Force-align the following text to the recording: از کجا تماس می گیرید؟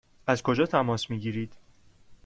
از 0.27 0.43
کجا 0.43 0.65
تماس 0.65 1.09
می 1.09 1.19
گیرید؟ 1.19 1.55